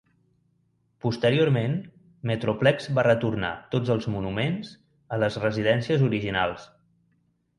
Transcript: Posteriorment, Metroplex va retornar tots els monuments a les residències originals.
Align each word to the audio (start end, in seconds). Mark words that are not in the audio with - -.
Posteriorment, 1.05 1.75
Metroplex 2.31 2.87
va 2.99 3.03
retornar 3.09 3.51
tots 3.75 3.93
els 3.95 4.09
monuments 4.15 4.73
a 5.17 5.19
les 5.25 5.39
residències 5.45 6.09
originals. 6.11 6.67